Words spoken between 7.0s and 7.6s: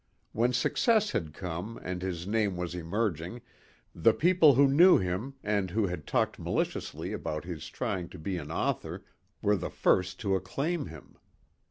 about